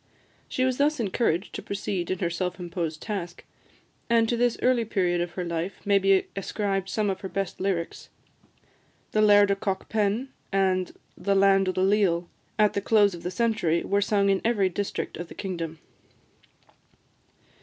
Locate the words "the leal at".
11.71-12.73